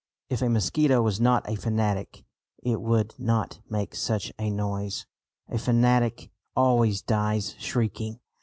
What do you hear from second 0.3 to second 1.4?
If a mosquito was